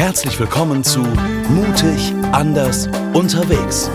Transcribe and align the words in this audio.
Herzlich 0.00 0.40
willkommen 0.40 0.82
zu 0.82 1.00
Mutig, 1.00 2.14
anders, 2.32 2.86
unterwegs. 3.12 3.90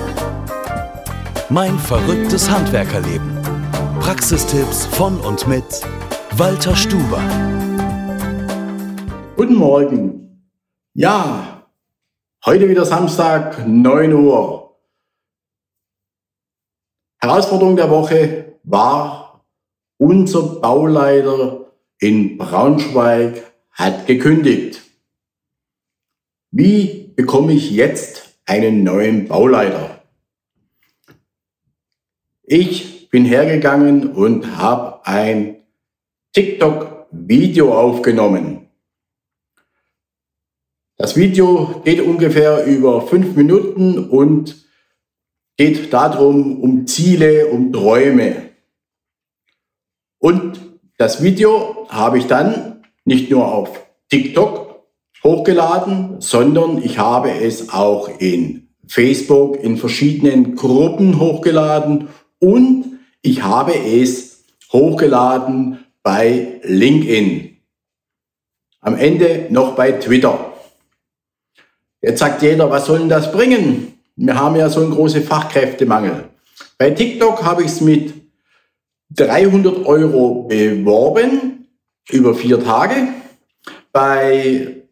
Mein 1.50 1.80
verrücktes 1.80 2.48
Handwerkerleben. 2.48 3.42
Praxistipps 4.00 4.86
von 4.86 5.20
und 5.20 5.48
mit 5.48 5.64
Walter 6.34 6.76
Stuber. 6.76 7.20
Guten 9.36 9.56
Morgen. 9.56 10.48
Ja, 10.94 11.66
heute 12.46 12.70
wieder 12.70 12.86
Samstag, 12.86 13.68
9 13.68 14.14
Uhr. 14.14 14.78
Herausforderung 17.20 17.76
der 17.78 17.90
Woche 17.90 18.60
war, 18.62 19.44
unser 19.98 20.62
Bauleiter 20.62 21.66
in 21.98 22.38
Braunschweig 22.38 23.42
hat 23.72 24.06
gekündigt. 24.06 24.85
Wie 26.58 27.12
bekomme 27.18 27.52
ich 27.52 27.70
jetzt 27.72 28.40
einen 28.46 28.86
neuen 28.86 29.28
Bauleiter? 29.28 30.02
Ich 32.44 33.10
bin 33.10 33.26
hergegangen 33.26 34.14
und 34.14 34.56
habe 34.56 35.06
ein 35.06 35.58
TikTok-Video 36.32 37.78
aufgenommen. 37.78 38.70
Das 40.96 41.18
Video 41.18 41.82
geht 41.84 42.00
ungefähr 42.00 42.64
über 42.64 43.06
fünf 43.06 43.36
Minuten 43.36 44.08
und 44.08 44.66
geht 45.58 45.92
darum, 45.92 46.62
um 46.62 46.88
Ziele, 46.88 47.48
um 47.48 47.74
Träume. 47.74 48.52
Und 50.20 50.62
das 50.98 51.22
Video 51.22 51.90
habe 51.90 52.18
ich 52.18 52.28
dann 52.28 52.82
nicht 53.04 53.30
nur 53.30 53.46
auf 53.46 53.86
TikTok 54.08 54.65
hochgeladen, 55.26 56.22
sondern 56.22 56.82
ich 56.82 57.00
habe 57.00 57.32
es 57.32 57.70
auch 57.70 58.10
in 58.20 58.70
Facebook 58.88 59.62
in 59.62 59.78
verschiedenen 59.78 60.56
Gruppen 60.56 61.20
hochgeladen 61.20 62.10
und 62.40 63.00
ich 63.24 63.42
habe 63.44 63.74
es 63.74 64.44
hochgeladen 64.72 65.84
bei 66.04 66.60
LinkedIn. 66.64 67.58
Am 68.82 68.96
Ende 68.96 69.48
noch 69.50 69.76
bei 69.76 69.94
Twitter. 69.94 70.54
Jetzt 72.04 72.20
sagt 72.20 72.44
jeder, 72.44 72.70
was 72.70 72.86
soll 72.86 73.00
denn 73.00 73.10
das 73.10 73.32
bringen? 73.32 74.00
Wir 74.16 74.40
haben 74.40 74.56
ja 74.56 74.70
so 74.70 74.82
einen 74.82 74.92
großen 74.92 75.24
Fachkräftemangel. 75.24 76.30
Bei 76.78 76.92
TikTok 76.92 77.44
habe 77.44 77.64
ich 77.64 77.70
es 77.70 77.82
mit 77.82 78.14
300 79.10 79.88
Euro 79.88 80.44
beworben 80.44 81.68
über 82.12 82.36
vier 82.36 82.64
Tage. 82.64 83.08
Bei 83.92 84.85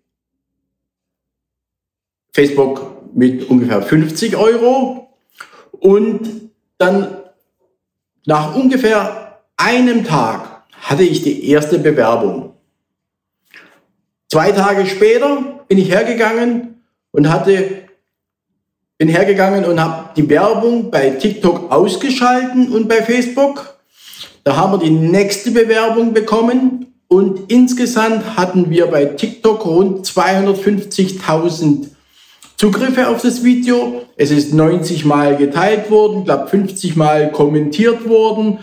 Facebook 2.33 3.15
mit 3.15 3.49
ungefähr 3.49 3.81
50 3.81 4.35
Euro 4.35 5.09
und 5.71 6.49
dann 6.77 7.17
nach 8.25 8.55
ungefähr 8.55 9.39
einem 9.55 10.03
Tag 10.03 10.63
hatte 10.81 11.03
ich 11.03 11.21
die 11.21 11.49
erste 11.49 11.79
Bewerbung. 11.79 12.53
Zwei 14.29 14.51
Tage 14.51 14.85
später 14.87 15.63
bin 15.67 15.77
ich 15.77 15.89
hergegangen 15.91 16.83
und 17.11 17.29
hatte 17.31 17.83
bin 18.97 19.09
hergegangen 19.09 19.65
und 19.65 19.79
habe 19.81 20.09
die 20.15 20.29
Werbung 20.29 20.89
bei 20.89 21.09
TikTok 21.11 21.71
ausgeschalten 21.71 22.71
und 22.71 22.87
bei 22.87 23.01
Facebook. 23.01 23.77
Da 24.43 24.55
haben 24.55 24.73
wir 24.73 24.77
die 24.79 24.91
nächste 24.91 25.51
Bewerbung 25.51 26.13
bekommen 26.13 26.93
und 27.07 27.51
insgesamt 27.51 28.37
hatten 28.37 28.69
wir 28.69 28.87
bei 28.87 29.05
TikTok 29.05 29.65
rund 29.65 30.05
250.000 30.05 31.92
Zugriffe 32.57 33.07
auf 33.07 33.21
das 33.21 33.43
Video. 33.43 34.03
Es 34.15 34.31
ist 34.31 34.53
90 34.53 35.05
Mal 35.05 35.35
geteilt 35.37 35.89
worden, 35.89 36.23
glaube 36.23 36.47
50 36.47 36.95
Mal 36.95 37.31
kommentiert 37.31 38.07
worden. 38.07 38.59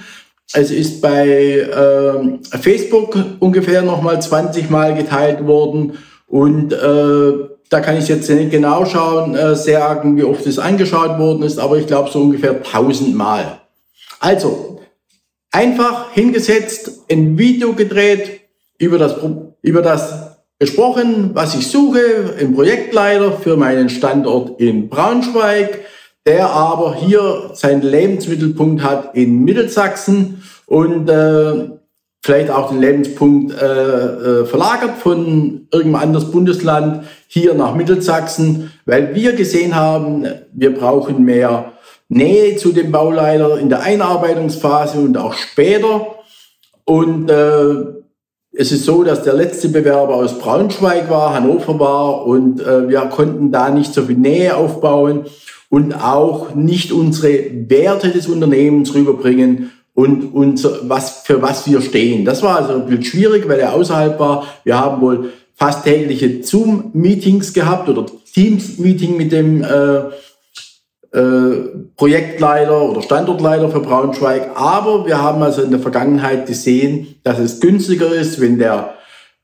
Es 0.52 0.70
ist 0.70 1.00
bei 1.00 1.28
äh, 1.28 2.58
Facebook 2.58 3.16
ungefähr 3.38 3.82
nochmal 3.82 4.20
20 4.20 4.70
Mal 4.70 4.94
geteilt 4.94 5.46
worden. 5.46 5.98
Und 6.26 6.72
äh, 6.72 7.32
da 7.68 7.80
kann 7.80 7.96
ich 7.96 8.08
jetzt 8.08 8.28
nicht 8.28 8.50
genau 8.50 8.84
schauen, 8.84 9.34
äh, 9.36 9.54
sagen, 9.54 10.16
wie 10.16 10.24
oft 10.24 10.44
es 10.46 10.58
angeschaut 10.58 11.18
worden 11.18 11.44
ist, 11.44 11.58
aber 11.58 11.78
ich 11.78 11.86
glaube 11.86 12.10
so 12.10 12.20
ungefähr 12.20 12.56
1000 12.56 13.14
Mal. 13.14 13.60
Also, 14.18 14.80
einfach 15.52 16.12
hingesetzt, 16.12 17.02
ein 17.10 17.38
Video 17.38 17.72
gedreht 17.72 18.40
über 18.78 18.98
das, 18.98 19.14
über 19.62 19.82
das 19.82 20.36
besprochen, 20.60 21.30
was 21.32 21.54
ich 21.54 21.68
suche, 21.68 22.34
ein 22.38 22.54
Projektleiter 22.54 23.32
für 23.32 23.56
meinen 23.56 23.88
Standort 23.88 24.60
in 24.60 24.90
Braunschweig, 24.90 25.80
der 26.26 26.50
aber 26.50 26.94
hier 26.94 27.50
seinen 27.54 27.80
Lebensmittelpunkt 27.80 28.82
hat 28.82 29.16
in 29.16 29.42
Mittelsachsen 29.42 30.42
und 30.66 31.08
äh, 31.08 31.70
vielleicht 32.22 32.50
auch 32.50 32.68
den 32.68 32.80
Lebenspunkt 32.80 33.54
äh, 33.54 33.64
äh, 33.64 34.44
verlagert 34.44 34.98
von 34.98 35.66
irgendeinem 35.72 36.02
anderes 36.02 36.30
Bundesland 36.30 37.06
hier 37.26 37.54
nach 37.54 37.74
Mittelsachsen, 37.74 38.70
weil 38.84 39.14
wir 39.14 39.32
gesehen 39.32 39.74
haben, 39.74 40.26
wir 40.52 40.74
brauchen 40.74 41.24
mehr 41.24 41.72
Nähe 42.10 42.56
zu 42.56 42.72
dem 42.72 42.92
Bauleiter 42.92 43.58
in 43.58 43.70
der 43.70 43.80
Einarbeitungsphase 43.80 44.98
und 44.98 45.16
auch 45.16 45.32
später. 45.32 46.16
Und 46.84 47.30
äh, 47.30 48.00
es 48.52 48.72
ist 48.72 48.84
so, 48.84 49.04
dass 49.04 49.22
der 49.22 49.34
letzte 49.34 49.68
Bewerber 49.68 50.14
aus 50.14 50.38
Braunschweig 50.38 51.08
war, 51.08 51.34
Hannover 51.34 51.78
war 51.78 52.26
und 52.26 52.60
äh, 52.60 52.88
wir 52.88 53.00
konnten 53.02 53.52
da 53.52 53.70
nicht 53.70 53.94
so 53.94 54.02
viel 54.02 54.16
Nähe 54.16 54.56
aufbauen 54.56 55.26
und 55.68 55.94
auch 55.94 56.54
nicht 56.54 56.92
unsere 56.92 57.68
Werte 57.68 58.10
des 58.10 58.26
Unternehmens 58.26 58.92
rüberbringen 58.94 59.70
und 59.94 60.34
unser, 60.34 60.88
was, 60.88 61.22
für 61.22 61.42
was 61.42 61.70
wir 61.70 61.80
stehen. 61.80 62.24
Das 62.24 62.42
war 62.42 62.56
also 62.56 62.74
ein 62.74 62.86
bisschen 62.86 63.04
schwierig, 63.04 63.48
weil 63.48 63.60
er 63.60 63.74
außerhalb 63.74 64.18
war. 64.18 64.46
Wir 64.64 64.78
haben 64.78 65.00
wohl 65.00 65.32
fast 65.54 65.84
tägliche 65.84 66.42
Zoom-Meetings 66.42 67.52
gehabt 67.52 67.88
oder 67.88 68.06
Teams-Meeting 68.34 69.16
mit 69.16 69.30
dem 69.30 69.62
äh, 69.62 70.00
Projektleiter 71.96 72.82
oder 72.82 73.02
Standortleiter 73.02 73.68
für 73.68 73.80
Braunschweig. 73.80 74.50
Aber 74.54 75.06
wir 75.06 75.20
haben 75.20 75.42
also 75.42 75.62
in 75.62 75.70
der 75.70 75.80
Vergangenheit 75.80 76.46
gesehen, 76.46 77.16
dass 77.24 77.38
es 77.38 77.60
günstiger 77.60 78.12
ist, 78.12 78.40
wenn 78.40 78.58
der 78.58 78.94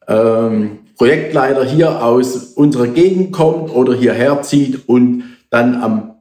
ähm, 0.07 0.79
Projektleiter 0.97 1.65
hier 1.65 2.05
aus 2.05 2.37
unserer 2.55 2.87
Gegend 2.87 3.33
kommt 3.33 3.75
oder 3.75 3.95
hierher 3.95 4.43
zieht 4.43 4.89
und 4.89 5.25
dann 5.51 5.83
am 5.83 6.15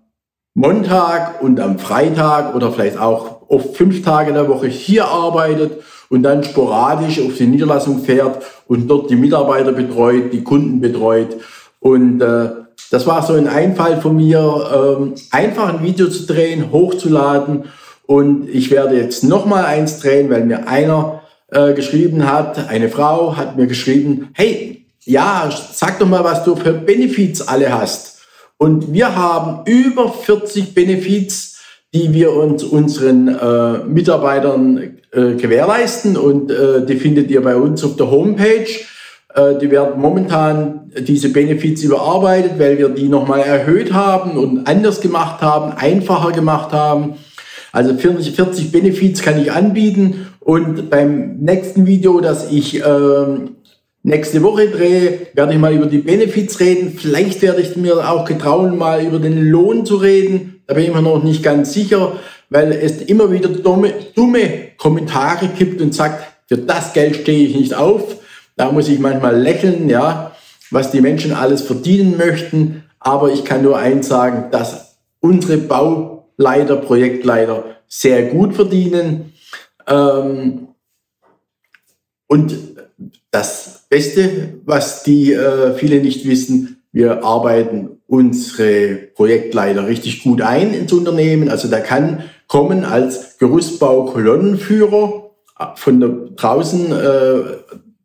Montag 0.55 1.41
und 1.41 1.59
am 1.59 1.77
Freitag 1.79 2.55
oder 2.55 2.71
vielleicht 2.71 2.97
auch 2.97 3.41
oft 3.47 3.75
fünf 3.75 4.03
Tage 4.03 4.29
in 4.29 4.35
der 4.35 4.49
Woche 4.49 4.67
hier 4.67 5.05
arbeitet 5.05 5.83
und 6.09 6.23
dann 6.23 6.43
sporadisch 6.43 7.19
auf 7.19 7.35
die 7.35 7.47
Niederlassung 7.47 7.99
fährt 7.99 8.43
und 8.67 8.87
dort 8.87 9.09
die 9.09 9.15
Mitarbeiter 9.15 9.71
betreut, 9.71 10.33
die 10.33 10.43
Kunden 10.43 10.81
betreut. 10.81 11.37
Und 11.79 12.21
äh, 12.21 12.64
das 12.95 13.05
war 13.05 13.21
so 13.27 13.33
ein 13.33 13.49
Einfall 13.49 13.99
von 13.99 14.15
mir, 14.15 14.97
ähm, 14.97 15.15
einfach 15.29 15.67
ein 15.67 15.83
Video 15.83 16.07
zu 16.07 16.25
drehen, 16.25 16.71
hochzuladen. 16.71 17.65
Und 18.05 18.47
ich 18.47 18.71
werde 18.71 18.95
jetzt 18.95 19.21
nochmal 19.21 19.65
eins 19.65 19.99
drehen, 19.99 20.29
weil 20.29 20.45
mir 20.45 20.69
einer 20.69 21.21
äh, 21.51 21.73
geschrieben 21.73 22.25
hat, 22.25 22.69
eine 22.69 22.87
Frau 22.87 23.35
hat 23.35 23.57
mir 23.57 23.67
geschrieben, 23.67 24.29
hey, 24.31 24.85
ja, 25.03 25.49
sag 25.73 25.99
doch 25.99 26.07
mal, 26.07 26.23
was 26.23 26.45
du 26.45 26.55
für 26.55 26.71
Benefits 26.71 27.45
alle 27.45 27.77
hast. 27.77 28.21
Und 28.55 28.93
wir 28.93 29.13
haben 29.13 29.69
über 29.69 30.09
40 30.09 30.73
Benefits, 30.73 31.59
die 31.93 32.13
wir 32.13 32.31
uns 32.31 32.63
unseren 32.63 33.27
äh, 33.27 33.79
Mitarbeitern 33.79 34.99
äh, 35.11 35.33
gewährleisten. 35.33 36.15
Und 36.15 36.49
äh, 36.49 36.85
die 36.85 36.95
findet 36.95 37.29
ihr 37.29 37.43
bei 37.43 37.57
uns 37.57 37.83
auf 37.83 37.97
der 37.97 38.09
Homepage. 38.09 38.69
Äh, 39.35 39.57
die 39.59 39.69
werden 39.69 39.99
momentan 40.01 40.91
diese 40.97 41.29
Benefits 41.29 41.83
überarbeitet, 41.83 42.53
weil 42.57 42.77
wir 42.77 42.89
die 42.89 43.09
nochmal 43.09 43.41
erhöht 43.41 43.93
haben 43.93 44.37
und 44.37 44.65
anders 44.65 45.01
gemacht 45.01 45.41
haben, 45.41 45.73
einfacher 45.73 46.31
gemacht 46.31 46.71
haben. 46.71 47.15
Also 47.71 47.93
40, 47.93 48.35
40 48.35 48.71
Benefits 48.71 49.21
kann 49.21 49.39
ich 49.41 49.51
anbieten 49.51 50.27
und 50.39 50.89
beim 50.89 51.37
nächsten 51.39 51.85
Video, 51.85 52.21
das 52.21 52.49
ich 52.49 52.81
äh, 52.81 53.25
nächste 54.03 54.41
Woche 54.43 54.69
drehe, 54.69 55.27
werde 55.33 55.53
ich 55.53 55.59
mal 55.59 55.73
über 55.73 55.87
die 55.87 55.97
Benefits 55.97 56.61
reden. 56.61 56.97
Vielleicht 56.97 57.41
werde 57.41 57.61
ich 57.61 57.75
mir 57.75 58.09
auch 58.09 58.23
getrauen, 58.23 58.77
mal 58.77 59.03
über 59.03 59.19
den 59.19 59.49
Lohn 59.49 59.85
zu 59.85 59.97
reden. 59.97 60.61
Da 60.67 60.75
bin 60.75 60.85
ich 60.85 60.93
mir 60.93 61.01
noch 61.01 61.21
nicht 61.21 61.43
ganz 61.43 61.73
sicher, 61.73 62.13
weil 62.49 62.71
es 62.71 63.01
immer 63.01 63.29
wieder 63.31 63.49
dumme, 63.49 63.91
dumme 64.15 64.49
Kommentare 64.77 65.49
gibt 65.49 65.81
und 65.81 65.93
sagt, 65.93 66.23
für 66.47 66.57
das 66.57 66.93
Geld 66.93 67.17
stehe 67.17 67.45
ich 67.47 67.55
nicht 67.55 67.75
auf. 67.75 68.17
Da 68.55 68.71
muss 68.71 68.87
ich 68.87 68.99
manchmal 68.99 69.39
lächeln, 69.39 69.89
ja, 69.89 70.31
was 70.71 70.91
die 70.91 71.01
Menschen 71.01 71.33
alles 71.33 71.61
verdienen 71.61 72.17
möchten. 72.17 72.83
Aber 72.99 73.31
ich 73.31 73.45
kann 73.45 73.63
nur 73.63 73.77
eins 73.77 74.07
sagen, 74.07 74.51
dass 74.51 74.97
unsere 75.19 75.57
Bauleiter, 75.57 76.77
Projektleiter 76.77 77.75
sehr 77.87 78.23
gut 78.23 78.55
verdienen. 78.55 79.33
Ähm, 79.87 80.69
und 82.27 82.57
das 83.31 83.85
Beste, 83.89 84.59
was 84.65 85.03
die 85.03 85.33
äh, 85.33 85.73
viele 85.73 86.01
nicht 86.01 86.27
wissen, 86.27 86.75
Wir 86.95 87.25
arbeiten 87.25 88.01
unsere 88.07 88.95
Projektleiter 89.15 89.85
richtig 89.85 90.23
gut 90.23 90.41
ein 90.41 90.73
ins 90.73 90.93
Unternehmen. 90.93 91.49
Also 91.49 91.67
der 91.67 91.81
kann 91.81 92.23
kommen 92.47 92.85
als 92.85 93.37
Gerüstbau-Kolonnenführer 93.37 95.29
von 95.75 95.99
der 95.99 96.09
draußen 96.37 96.93
äh, 96.93 97.41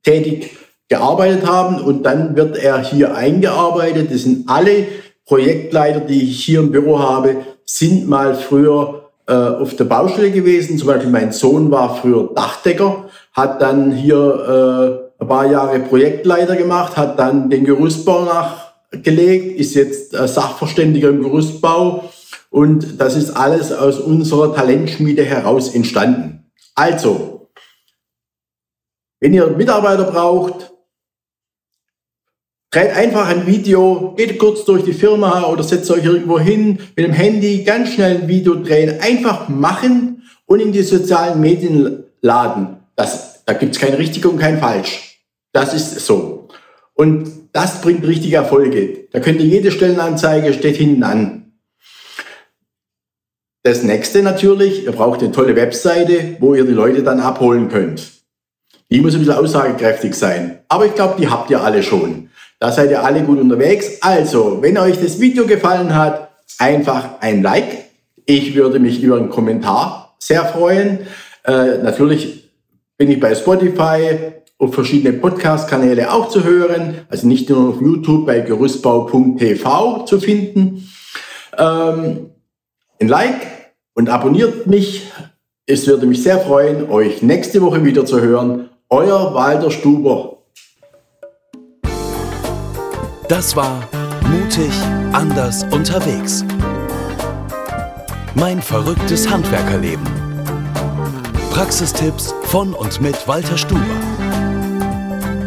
tätig 0.03 0.57
gearbeitet 0.89 1.47
haben 1.47 1.81
und 1.81 2.03
dann 2.05 2.37
wird 2.37 2.57
er 2.57 2.83
hier 2.83 3.15
eingearbeitet. 3.15 4.13
Das 4.13 4.23
sind 4.23 4.49
alle 4.49 4.87
Projektleiter, 5.27 6.01
die 6.01 6.25
ich 6.25 6.45
hier 6.45 6.61
im 6.61 6.73
Büro 6.73 6.99
habe, 6.99 7.37
sind 7.65 8.09
mal 8.09 8.35
früher 8.35 9.11
äh, 9.27 9.33
auf 9.33 9.77
der 9.77 9.85
Baustelle 9.85 10.33
gewesen. 10.33 10.77
Zum 10.77 10.89
Beispiel 10.89 11.11
mein 11.11 11.31
Sohn 11.31 11.71
war 11.71 11.97
früher 11.97 12.31
Dachdecker, 12.35 13.05
hat 13.33 13.63
dann 13.63 13.93
hier 13.93 15.07
äh, 15.21 15.23
ein 15.23 15.29
paar 15.29 15.47
Jahre 15.49 15.79
Projektleiter 15.79 16.57
gemacht, 16.57 16.97
hat 16.97 17.19
dann 17.19 17.49
den 17.49 17.65
Gerüstbau 17.65 18.25
nachgelegt, 18.25 19.61
ist 19.61 19.75
jetzt 19.75 20.15
äh, 20.15 20.27
Sachverständiger 20.27 21.11
im 21.11 21.23
Gerüstbau 21.23 22.11
und 22.51 23.01
das 23.01 23.15
ist 23.15 23.31
alles 23.31 23.73
aus 23.73 24.01
unserer 24.01 24.53
Talentschmiede 24.53 25.25
heraus 25.25 25.73
entstanden. 25.73 26.51
Also, 26.75 27.40
wenn 29.21 29.35
ihr 29.35 29.47
Mitarbeiter 29.49 30.05
braucht, 30.05 30.71
Dreht 32.73 32.93
einfach 32.93 33.29
ein 33.29 33.49
Video, 33.49 34.15
geht 34.17 34.39
kurz 34.39 34.65
durch 34.65 34.85
die 34.85 34.93
Firma 34.93 35.45
oder 35.47 35.65
setzt 35.65 35.91
euch 35.91 36.05
irgendwo 36.05 36.39
hin 36.39 36.79
mit 36.95 37.05
dem 37.05 37.13
Handy, 37.13 37.65
ganz 37.65 37.95
schnell 37.95 38.19
ein 38.19 38.29
Video 38.29 38.55
drehen, 38.55 39.01
einfach 39.01 39.49
machen 39.49 40.23
und 40.47 40.61
in 40.61 40.71
die 40.71 40.83
sozialen 40.83 41.41
Medien 41.41 42.05
laden. 42.21 42.77
Das, 42.95 43.45
da 43.45 43.55
gibt's 43.55 43.81
kein 43.81 43.95
richtig 43.95 44.25
und 44.25 44.39
kein 44.39 44.61
falsch. 44.61 45.21
Das 45.53 45.75
ist 45.75 45.99
so. 46.07 46.47
Und 46.95 47.49
das 47.53 47.81
bringt 47.81 48.07
richtige 48.07 48.37
Erfolge. 48.37 49.09
Da 49.11 49.19
könnt 49.19 49.41
ihr 49.41 49.47
jede 49.47 49.73
Stellenanzeige 49.73 50.55
steht 50.55 50.77
hinten 50.77 51.03
an. 51.03 51.53
Das 53.65 53.83
nächste 53.83 54.23
natürlich, 54.23 54.85
ihr 54.85 54.93
braucht 54.93 55.25
eine 55.25 55.33
tolle 55.33 55.57
Webseite, 55.57 56.37
wo 56.39 56.55
ihr 56.55 56.65
die 56.65 56.73
Leute 56.73 57.03
dann 57.03 57.19
abholen 57.19 57.69
könnt. 57.69 58.20
Die 58.91 59.01
muss 59.01 59.15
ein 59.15 59.21
bisschen 59.21 59.35
aussagekräftig 59.35 60.15
sein. 60.15 60.59
Aber 60.69 60.87
ich 60.87 60.95
glaube, 60.95 61.15
die 61.19 61.29
habt 61.29 61.51
ihr 61.51 61.63
alle 61.63 61.83
schon. 61.83 62.31
Da 62.59 62.73
seid 62.73 62.91
ihr 62.91 63.05
alle 63.05 63.23
gut 63.23 63.39
unterwegs. 63.39 64.03
Also, 64.03 64.59
wenn 64.61 64.77
euch 64.77 65.01
das 65.01 65.21
Video 65.21 65.47
gefallen 65.47 65.95
hat, 65.95 66.31
einfach 66.59 67.21
ein 67.21 67.43
Like. 67.43 67.91
Ich 68.27 68.55
würde 68.55 68.79
mich 68.79 69.03
über 69.03 69.17
einen 69.17 69.31
Kommentar 69.31 70.15
sehr 70.19 70.45
freuen. 70.45 71.01
Äh, 71.45 71.79
natürlich 71.79 72.51
bin 72.99 73.11
ich 73.11 73.19
bei 73.19 73.35
Spotify 73.35 74.19
und 74.59 74.75
verschiedene 74.75 75.17
Podcast-Kanäle 75.17 76.13
auch 76.13 76.29
zu 76.29 76.45
hören. 76.45 77.07
Also 77.09 77.27
nicht 77.27 77.49
nur 77.49 77.71
auf 77.71 77.81
YouTube 77.81 78.27
bei 78.27 78.41
gerüstbau.tv 78.41 80.05
zu 80.05 80.21
finden. 80.21 80.89
Ähm, 81.57 82.31
ein 83.01 83.09
Like 83.09 83.47
und 83.95 84.11
abonniert 84.11 84.67
mich. 84.67 85.11
Es 85.67 85.87
würde 85.87 86.07
mich 86.07 86.23
sehr 86.23 86.41
freuen, 86.41 86.91
euch 86.91 87.23
nächste 87.23 87.63
Woche 87.63 87.85
wieder 87.85 88.05
zu 88.05 88.21
hören. 88.21 88.70
Euer 88.93 89.33
Walter 89.33 89.71
Stuber. 89.71 90.39
Das 93.29 93.55
war 93.55 93.89
Mutig, 94.27 94.73
anders, 95.13 95.63
unterwegs. 95.71 96.45
Mein 98.35 98.61
verrücktes 98.61 99.31
Handwerkerleben. 99.31 100.05
Praxistipps 101.53 102.35
von 102.47 102.75
und 102.75 103.01
mit 103.01 103.29
Walter 103.29 103.57
Stuber. 103.57 103.85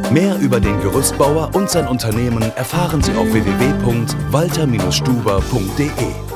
Mehr 0.09 0.39
über 0.39 0.61
den 0.61 0.79
Gerüstbauer 0.79 1.49
und 1.53 1.69
sein 1.69 1.89
Unternehmen 1.89 2.43
erfahren 2.55 3.03
Sie 3.03 3.11
auf 3.11 3.27
www.walter-stuber.de. 3.33 6.32